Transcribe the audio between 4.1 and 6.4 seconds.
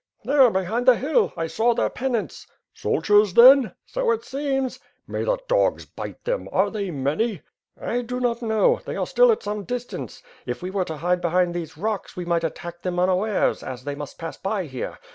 seems." ^Uay the dogs bite